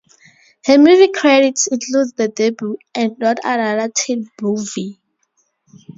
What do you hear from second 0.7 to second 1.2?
movie